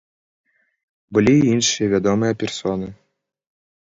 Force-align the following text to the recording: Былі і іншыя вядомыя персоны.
Былі 1.17 1.35
і 1.41 1.51
іншыя 1.57 1.87
вядомыя 1.93 2.33
персоны. 2.45 2.87